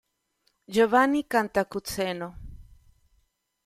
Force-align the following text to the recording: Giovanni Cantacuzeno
Giovanni 0.67 1.27
Cantacuzeno 1.27 2.27